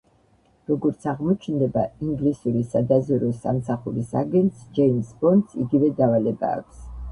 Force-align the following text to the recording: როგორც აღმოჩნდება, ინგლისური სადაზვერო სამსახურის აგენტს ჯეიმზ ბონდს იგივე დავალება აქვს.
როგორც 0.69 1.03
აღმოჩნდება, 1.11 1.83
ინგლისური 2.07 2.63
სადაზვერო 2.71 3.31
სამსახურის 3.45 4.11
აგენტს 4.25 4.67
ჯეიმზ 4.81 5.15
ბონდს 5.23 5.63
იგივე 5.67 5.93
დავალება 6.03 6.53
აქვს. 6.61 6.85